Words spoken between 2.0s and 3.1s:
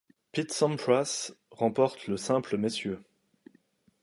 le simple messieurs.